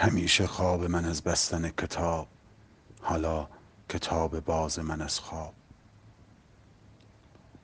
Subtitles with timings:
[0.00, 2.26] همیشه خواب من از بستن کتاب
[3.00, 3.46] حالا
[3.88, 5.52] کتاب باز من از خواب.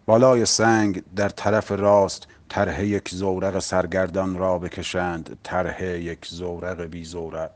[0.07, 7.05] بالای سنگ در طرف راست طرح یک زورق سرگردان را بکشند طرح یک زورق بی
[7.05, 7.51] زورق.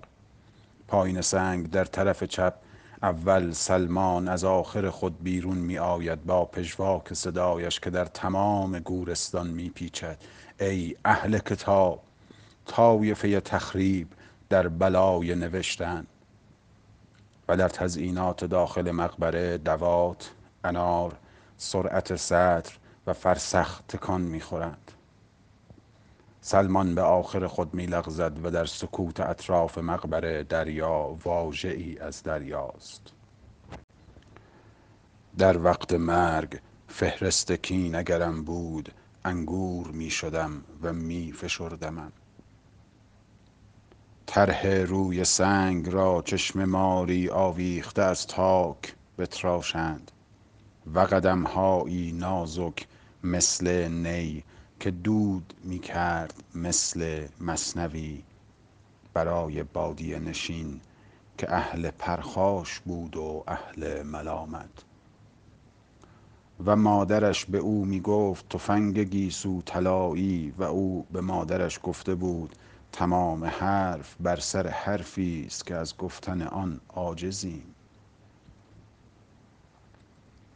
[0.89, 2.55] پایین سنگ در طرف چپ
[3.03, 9.47] اول سلمان از آخر خود بیرون می آید با پژواک صدایش که در تمام گورستان
[9.47, 10.19] می پیچد.
[10.61, 12.03] ای اهل کتاب
[12.67, 14.09] طایفه تخریب
[14.51, 16.07] در بلای نوشتن
[17.49, 20.33] و در تزئینات داخل مقبره دوات
[20.65, 21.17] انار
[21.57, 24.91] سرعت سطر و فرسخ تکان می‌خورند.
[26.41, 31.17] سلمان به آخر خود میلغزد و در سکوت اطراف مقبره دریا
[31.63, 33.03] ای از دریاست.
[35.39, 38.93] در وقت مرگ فهرست کین اگرم بود
[39.25, 42.13] انگور می شدم و می فشردمم.
[44.33, 50.11] طرح روی سنگ را چشم ماری آویخته از تاک بتراشند.
[50.95, 52.87] و قدمهایی نازک
[53.25, 54.45] مثل نی
[54.81, 58.23] که دود می کرد مثل مصنوی
[59.15, 60.81] برای بادیه نشین
[61.39, 64.85] که اهل پرخاش بود و اهل ملامت.
[66.67, 72.57] و مادرش به او می گفت تفنگ گیسو طلایی و او به مادرش گفته بود
[72.93, 77.75] تمام حرف بر سر حرفی است که از گفتن آن عاجزیم.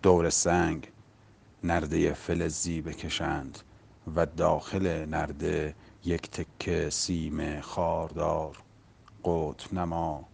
[0.02, 0.92] دور سنگ
[1.64, 3.58] نرده فلزی بکشند
[4.16, 8.56] و داخل نرده یک تکه سیم خاردار
[9.24, 10.24] قطب نما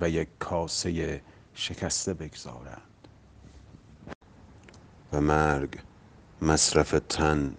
[0.00, 1.22] و یک کاسه
[1.54, 3.08] شکسته بگذارند.
[5.12, 5.78] و مرگ
[6.42, 7.54] مصرف تن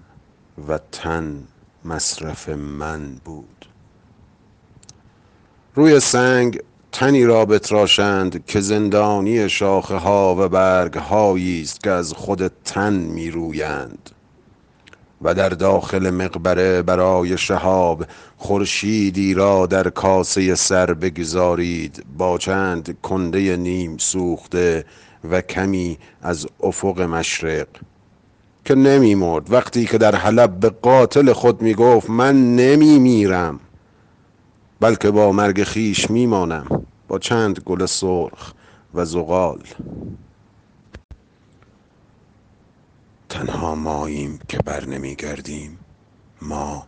[0.68, 1.48] و تن
[1.86, 3.66] مصرف من بود.
[5.78, 6.60] روی سنگ
[6.92, 12.94] تنی را بتراشند که زندانی شاخه ها و برگ هایی است که از خود تن
[12.94, 14.10] می رویند
[15.22, 18.06] و در داخل مقبره برای شهاب
[18.38, 22.06] خورشیدی را در کاسه سر بگذارید.
[22.18, 24.86] با چند کنده نیم سوخته
[25.30, 27.68] و کمی از افق مشرق.
[28.66, 29.54] که نمی مرد.
[29.54, 33.60] وقتی که در حلب به قاتل خود می گفت من نمی میرم.
[34.80, 38.54] بلکه با مرگ خیش میمانم با چند گل سرخ
[38.94, 39.64] و زغال.
[43.30, 45.80] تنها ماییم که بر نمی گردیم
[46.42, 46.88] ما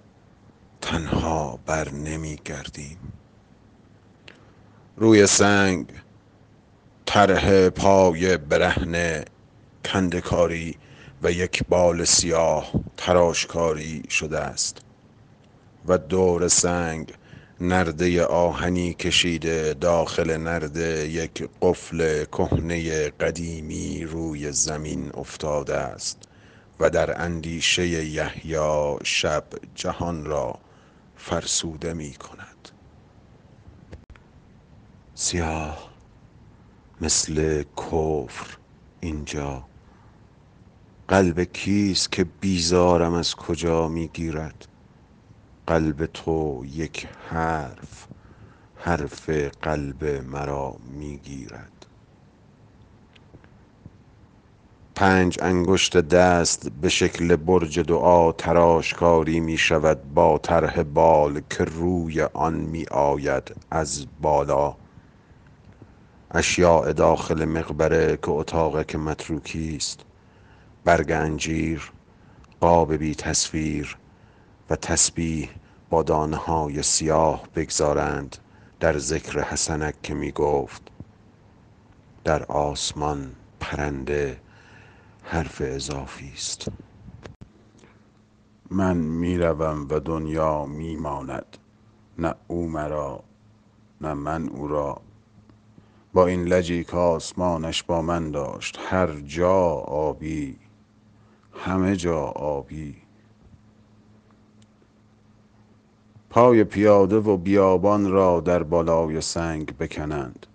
[0.82, 2.98] تنها بر نمی گردیم
[4.98, 5.86] روی سنگ
[7.06, 9.26] طرح پای برهنه
[9.86, 10.76] کندکاری
[11.24, 14.82] و یک بال سیاه تراشکاری شده است.
[15.88, 17.14] و دور سنگ
[17.62, 26.18] نرده آهنی کشیده داخل نرده یک قفل کهنه قدیمی روی زمین افتاده است
[26.80, 29.44] و در اندیشه یحیی شب
[29.76, 30.60] جهان را
[31.18, 32.70] فرسوده می کند.
[35.16, 35.90] سیاه
[37.02, 38.58] مثل کفر
[39.02, 39.64] اینجا.
[41.08, 44.68] قلب کیست که بیزارم از کجا می‌گیرد
[45.70, 48.08] قلب تو یک حرف
[48.76, 49.30] حرف
[49.62, 51.86] قلب مرا می‌گیرد.
[54.96, 62.22] پنج انگشت دست به شکل برج دعا تراشکاری می شود با طرح بال که روی
[62.22, 64.76] آن می آید از بالا.
[66.32, 70.00] اشیاء داخل مقبره که اتاق که متروکی است.
[70.86, 71.92] برگ انجیر
[72.60, 73.98] قاب بی تصویر
[74.70, 75.50] و تسبیح
[75.90, 78.38] با دانه های سیاه بگذارند
[78.80, 80.82] در ذکر حسنک که می گفت
[82.24, 84.40] در آسمان پرنده
[85.24, 86.68] حرف اضافی است.
[88.72, 91.58] من می‌روم و دنیا میماند.
[92.18, 93.24] نه او مرا
[94.02, 95.02] نه من او را.
[96.14, 100.60] با این لجی که آسمانش با من داشت هر جا آبی
[101.54, 103.09] همه جا آبی.
[106.30, 110.46] پای پیاده و بیابان را در بالای سنگ بکنند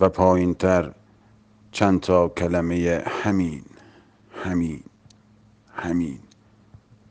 [0.00, 0.92] و پایینتر
[1.72, 3.62] چند تا کلمه همین
[4.44, 4.82] همین
[5.74, 6.18] همین.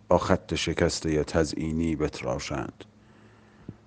[0.07, 2.85] با خط شکسته تزئینی بتراشند.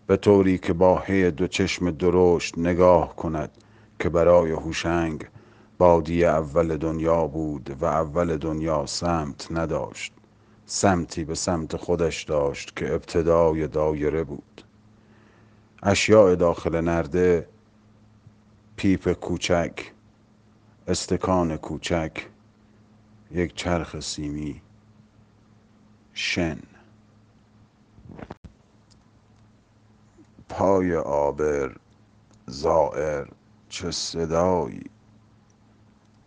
[0.07, 3.51] به طوری که با هی دو چشم درشت نگاه کند
[3.99, 5.25] که برای هوشنگ
[5.79, 10.13] بادی اول دنیا بود و اول دنیا سمت نداشت.
[10.67, 14.63] سمتی به سمت خودش داشت که ابتدای دایره بود.
[15.83, 17.49] اشیاء داخل نرده
[18.77, 19.93] پیپ کوچک
[20.89, 22.29] استکان کوچک
[23.31, 24.63] یک چرخ سیمی
[26.15, 26.59] شن.
[30.49, 31.77] پای آبر
[32.47, 33.27] زائر
[33.69, 34.85] چه صدایی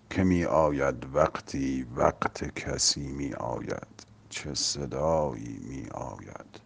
[0.09, 4.06] که می آید وقتی وقت کسی می آید
[4.37, 6.59] چه صدایی می آید.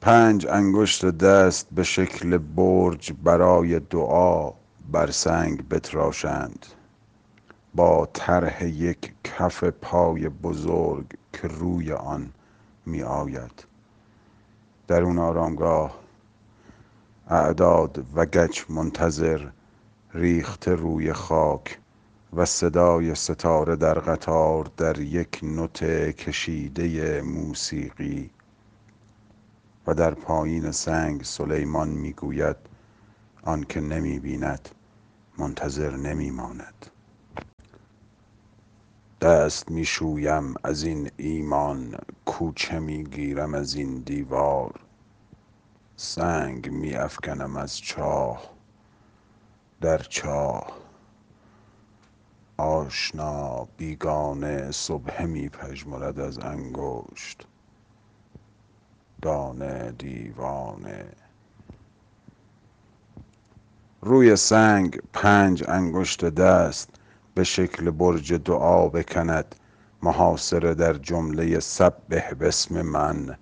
[0.00, 4.52] پنج انگشت دست به شکل برج برای دعا
[4.92, 6.66] بر سنگ بتراشند.
[7.74, 12.32] با طرح یک کف پای بزرگ که روی آن
[12.86, 13.64] می آید.
[14.86, 16.00] در اون آرامگاه
[17.28, 19.46] اعداد و گچ منتظر
[20.14, 21.79] ریخته روی خاک
[22.32, 25.84] و صدای ستاره در قطار در یک نوت
[26.16, 28.30] کشیده موسیقی.
[29.86, 32.56] و در پایین سنگ سلیمان می‌گوید
[33.42, 34.68] آنکه نمی بیند
[35.38, 36.86] منتظر نمی ماند
[39.20, 44.80] دست می شویم از این ایمان کوچه می گیرم از این دیوار.
[45.96, 48.50] سنگ می افکنم از چاه
[49.80, 50.79] در چاه.
[52.60, 57.46] آشنا بیگانه سبحه می پژمرد از انگشت.
[59.22, 61.04] دانه دیوانه.
[64.00, 66.90] روی سنگ پنج انگشت دست
[67.34, 69.54] به شکل برج دعا بکند.
[70.02, 73.36] محاصره در جمله سبح باسم من.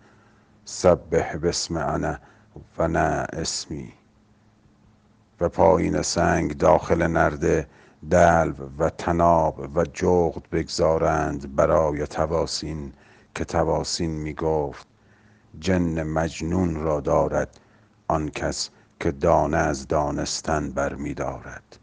[0.65, 2.19] سبح باسم انا
[2.79, 3.93] و نه اسمی.
[5.41, 7.67] و پایین سنگ داخل نرده
[8.11, 12.93] دلو و تناب و جغد بگذارند برای تواسین
[13.35, 14.87] که تواسین می گفت
[15.61, 17.61] جن مجنون را دارد
[18.09, 21.79] آن کس که دانه از دانستن بر می دارد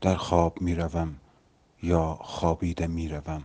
[0.00, 1.16] در خواب می روم
[1.82, 3.44] یا خوابیده می روم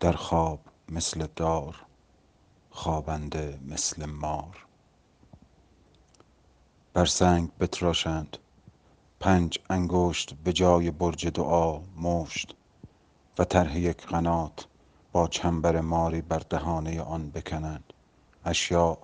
[0.00, 1.76] در خواب مثل دار
[2.70, 4.66] خوابنده مثل مار.
[6.94, 8.36] بر سنگ بتراشند
[9.20, 12.54] پنج انگشت به جای برج دعا مشت
[13.38, 14.66] و طرح یک قنات
[15.12, 17.92] با چنبر ماری بر دهانه آن بکنند.
[18.44, 18.96] اشیاء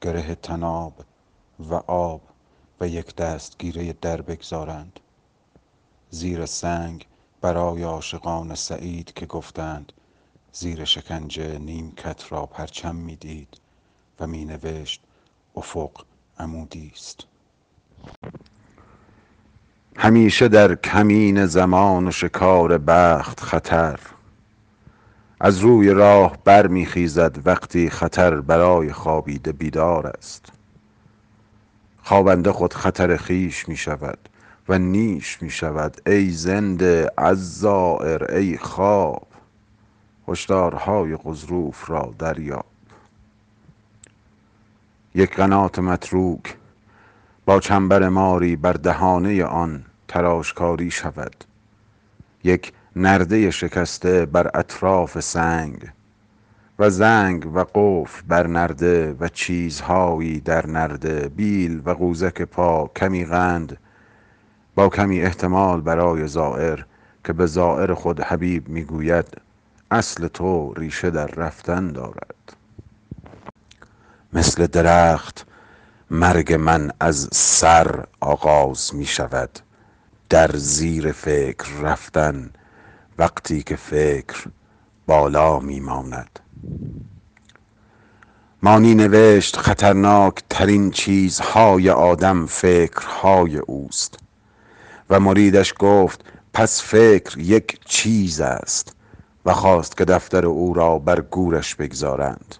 [0.00, 1.04] گره تناب
[1.58, 2.20] و آب
[2.80, 5.00] و یک دستگیره در بگذارند.
[6.10, 7.06] زیر سنگ
[7.40, 9.92] برای عاشقان سعید که گفتند
[10.52, 13.60] زیر شکنجه نیمکت را پرچم می دید
[14.20, 15.02] و می نوشت
[15.56, 16.04] افق
[16.38, 17.26] عمودی است.
[19.96, 24.00] همیشه در کمین زمان و شکار بخت خطر.
[25.40, 30.52] از روی راه برمیخیزد وقتی خطر برای خوابیده بیدار است.
[32.02, 34.18] خوابنده خود خطر خویش می شود
[34.68, 36.00] و نیش می شود.
[36.06, 39.26] ای زنده از زائر ای خواب
[40.28, 42.66] هشدارهای قضروف را دریاب.
[45.14, 46.53] یک قنات متروک
[47.46, 51.44] با چنبر ماری بر دهانه آن تراشکاری شود.
[52.44, 55.88] یک نرده شکسته بر اطراف سنگ
[56.78, 63.24] و زنگ و قفل بر نرده و چیزهایی در نرده بیل و قوزک پا کمی
[63.24, 63.76] قند
[64.74, 66.84] با کمی احتمال برای زائر
[67.24, 69.26] که به زائر خود حبیب می‌گوید
[69.90, 72.56] اصل تو ریشه در رفتن دارد.
[74.32, 75.46] مثل درخت
[76.10, 79.50] مرگ من از سر آغاز می شود.
[80.28, 82.50] در زیر فکر رفتن
[83.18, 84.46] وقتی که فکر
[85.06, 86.40] بالا می ماند.
[88.62, 94.18] مانی نوشت خطرناک ترین چیزهای آدم فکرهای اوست.
[95.10, 98.96] و مریدش گفت پس فکر یک چیز است
[99.44, 102.54] و خواست که دفتر او را بر گورش بگذارند.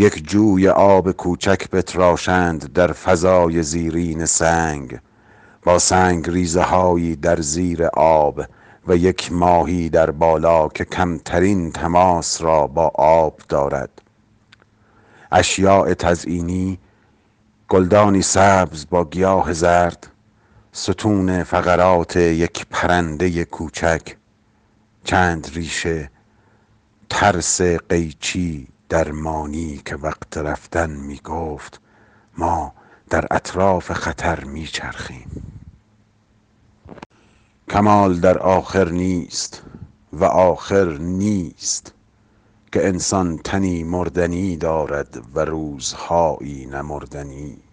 [0.00, 4.98] یک جوی آب کوچک بتراشند در فضای زیرین سنگ.
[5.62, 8.44] با سنگ ریزه هایی در زیر آب
[8.86, 13.90] و یک ماهی در بالا که کمترین تماس را با آب دارد.
[15.32, 16.78] اشیاء تزئینی
[17.68, 20.06] گلدانی سبز با گیاه زرد
[20.72, 24.16] ستون فقرات یک پرنده کوچک
[25.04, 26.10] چند ریشه
[27.10, 31.80] ترس قیچی درمانی که وقت رفتن می گفت
[32.38, 32.72] ما
[33.10, 35.26] در اطراف خطر می چرخیم.
[37.70, 39.62] کمال در آخر نیست
[40.12, 41.94] و آخر نیست
[42.72, 47.67] که انسان تنی مردنی دارد و روزهایی نمردنی.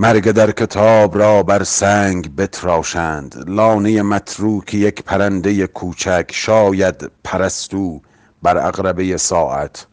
[0.00, 3.44] مرگ در کتاب را بر سنگ بتراشند.
[3.46, 8.00] لانه متروک یک پرنده کوچک شاید پرستو
[8.42, 9.86] بر اقربه ساعت.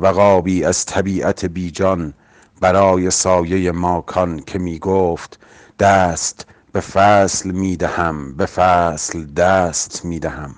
[0.00, 2.14] و قابی از طبیعت بیجان
[2.60, 5.38] برای سایه ماکان که می گفت
[5.78, 10.54] دست به فصل می دهم به فصل دست می دهم.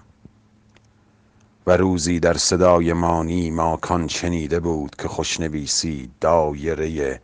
[1.67, 7.21] و روزی در صدای مانی ماکان شنیده بود که خوشنویسی دایره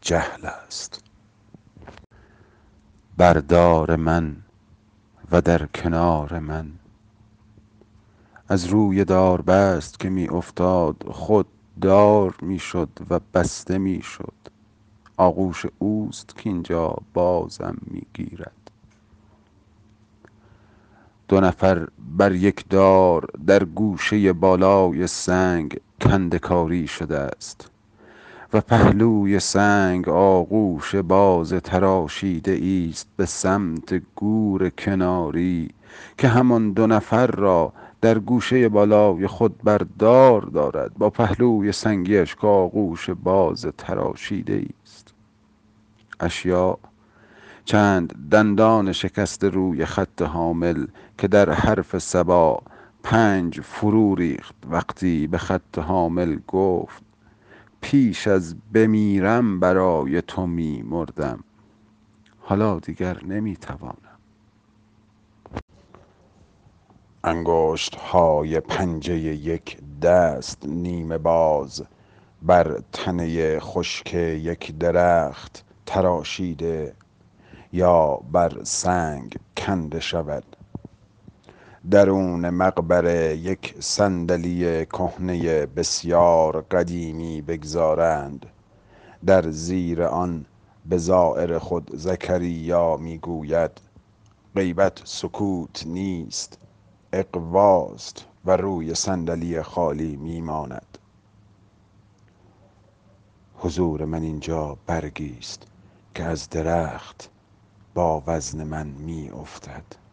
[0.00, 1.05] جهل است.
[3.16, 4.36] بردار من
[5.30, 6.72] و در کنار من.
[8.48, 11.46] از روی داربست که می افتاد خود
[11.80, 14.32] دار می شد و بسته می شد.
[15.16, 18.70] آغوش اوست کاینجا بازم می گیرد.
[21.28, 27.70] دو نفر بر یک دار در گوشه بالای سنگ کنده کاری شده است.
[28.52, 35.70] و پهلوی سنگ آغوش باز تراشیده ای است به سمت گور کناری
[36.18, 42.34] که همان دو نفر را در گوشه بالای خود بر دار دارد با پهلوی سنگیش
[42.36, 45.14] که آغوش باز تراشیده است
[46.20, 46.76] اشیاء
[47.64, 50.86] چند دندان شکسته روی خط حامل
[51.18, 52.62] که در حرف صبا
[53.02, 57.05] پنج فرو ریخت وقتی به خط حامل گفت
[57.90, 61.44] پیش از بمیرم برای تو می مردم.
[62.38, 64.18] حالا دیگر نمی توانم.
[67.24, 71.82] انگشت های پنجه یک دست نیمه باز
[72.42, 76.94] بر تنه خشک یک درخت تراشیده
[77.72, 80.55] یا بر سنگ کنده شود.
[81.90, 88.46] درون مقبره یک صندلی کهنه بسیار قدیمی بگذارند.
[89.26, 90.44] در زیر آن
[90.86, 93.70] به زایر خود زکریا می گوید
[94.54, 96.58] غیبت سکوت نیست
[97.12, 100.98] اغواست و روی صندلی خالی می ماند
[103.56, 105.66] حضور من اینجا برگی است
[106.14, 107.30] که از درخت
[107.94, 110.05] با وزن من می افتد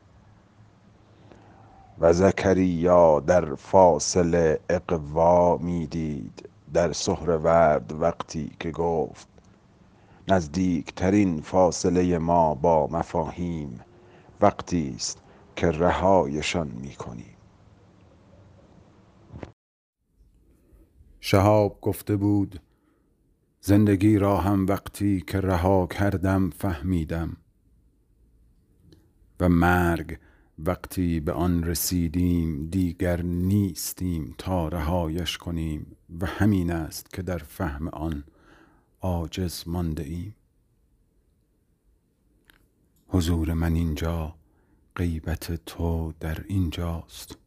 [2.00, 9.28] و زکریا در فاصله اغوا می دید در سهروردی وقتی که گفت
[10.28, 13.80] نزدیکترین فاصله ما با مفاهیم
[14.42, 15.22] وقتی است
[15.56, 17.36] که رهایشان می کنیم
[21.20, 22.62] شهاب گفته بود
[23.62, 27.38] زندگی را هم وقتی که رها کردم فهمیدم
[29.40, 30.18] و مرگ
[30.60, 37.88] وقتی به آن رسیدیم دیگر نیستیم تا رهایش کنیم و همین است که در فهم
[37.88, 38.24] آن
[39.02, 40.36] عاجز مانده ایم.
[43.08, 44.36] حضور من اینجا
[44.96, 47.38] غیبت تو در اینجاست.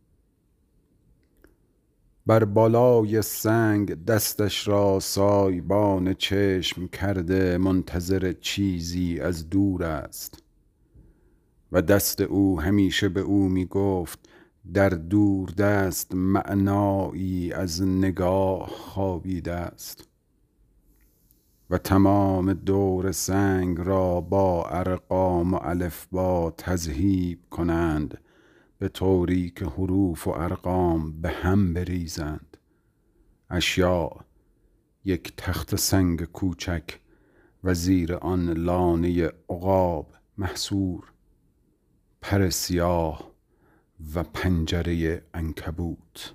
[2.27, 10.43] بر بالای سنگ دستش را سایبان چشم کرده منتظر چیزی از دور است.
[11.73, 14.29] و دست او همیشه به او می گفت
[14.75, 20.09] در دوردست معنایی از نگاه خوابیده است.
[21.71, 28.19] و تمام دور سنگ را با ارقام و الفبا تذهیب کنند
[28.79, 32.57] به طوری که حروف و ارقام به هم بریزند.
[33.51, 34.11] اشیاء
[35.05, 37.01] یک تخت سنگ کوچک
[37.65, 41.16] و زیر آن لانه عقاب محصور.
[42.23, 43.31] پر سیاه
[44.15, 46.35] و پنجره عنکبوت.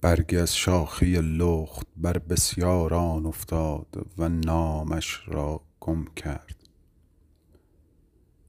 [0.00, 6.56] برگی از شاخه لخت بر بسیاران افتاد و نامش را گم کرد.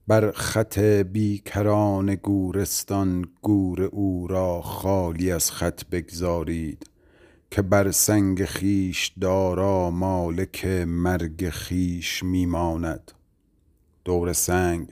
[0.06, 6.90] بر خط بیکران گورستان گور او را خالی از خط بگذارید
[7.50, 13.12] که بر سنگ خویش دارا مالک مرگ خویش می ماند
[14.08, 14.88] دور سنگ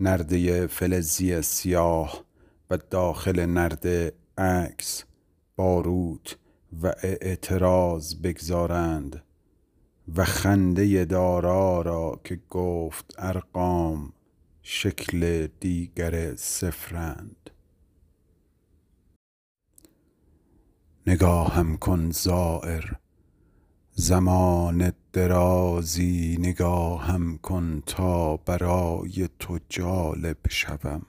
[0.00, 2.24] نرده فلزی سیاه
[2.70, 5.04] و داخل نرده عکس
[5.56, 6.36] باروت
[6.82, 9.22] و اعتراض بگذارند
[10.16, 14.12] و خنده دارا را که گفت ارقام
[14.62, 17.50] شکل دیگر صفرند.
[21.06, 23.01] نگاهم کن زایر
[23.94, 31.06] زمان درازی نگاهم کن تا برای تو جالب شوم.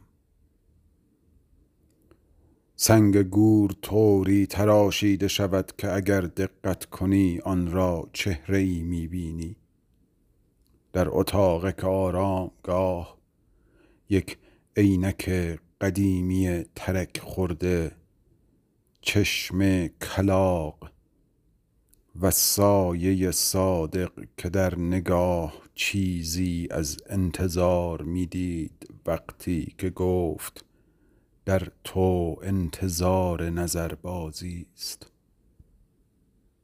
[2.76, 9.56] سنگ گور طوری تراشیده شود که اگر دقت کنی آن را چهره ای می بینی
[10.94, 13.18] در اتاق که آرامگاه
[14.10, 14.38] یک
[14.78, 15.30] عینک
[15.82, 17.92] قدیمی ترک خورده
[19.02, 20.93] چشم کلاغ
[22.22, 30.66] و سایه صادق که در نگاه چیزی از انتظار می دید وقتی که گفت
[31.46, 35.13] در تو انتظار نظربازی است.